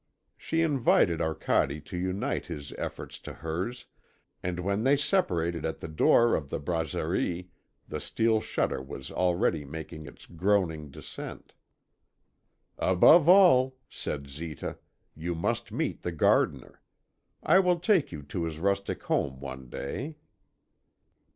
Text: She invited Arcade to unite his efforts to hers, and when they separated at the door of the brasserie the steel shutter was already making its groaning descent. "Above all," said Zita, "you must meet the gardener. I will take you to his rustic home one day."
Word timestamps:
She 0.35 0.63
invited 0.63 1.21
Arcade 1.21 1.85
to 1.85 1.95
unite 1.95 2.47
his 2.47 2.71
efforts 2.79 3.19
to 3.19 3.33
hers, 3.33 3.85
and 4.41 4.59
when 4.59 4.83
they 4.83 4.97
separated 4.97 5.63
at 5.63 5.79
the 5.79 5.87
door 5.87 6.33
of 6.33 6.49
the 6.49 6.59
brasserie 6.59 7.51
the 7.87 8.01
steel 8.01 8.41
shutter 8.41 8.81
was 8.81 9.11
already 9.11 9.63
making 9.63 10.07
its 10.07 10.25
groaning 10.25 10.89
descent. 10.89 11.53
"Above 12.79 13.29
all," 13.29 13.77
said 13.89 14.27
Zita, 14.27 14.79
"you 15.15 15.35
must 15.35 15.71
meet 15.71 16.01
the 16.01 16.11
gardener. 16.11 16.81
I 17.43 17.59
will 17.59 17.77
take 17.79 18.11
you 18.11 18.23
to 18.23 18.45
his 18.45 18.57
rustic 18.57 19.03
home 19.03 19.39
one 19.39 19.69
day." 19.69 20.15